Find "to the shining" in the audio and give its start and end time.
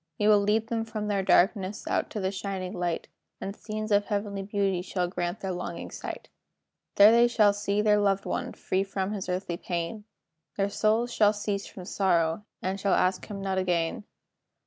2.09-2.73